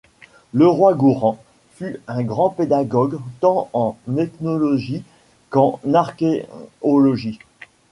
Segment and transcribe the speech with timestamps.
[0.55, 1.37] Leroi-Gourhan
[1.75, 5.03] fut un grand pédagogue tant en ethnologie
[5.51, 7.37] qu'en archéologie.